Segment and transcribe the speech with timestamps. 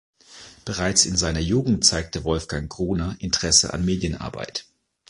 [0.65, 4.65] Bereits in seiner Jugend zeigte Wolfgang Gruner Interesse an Medienarbeit.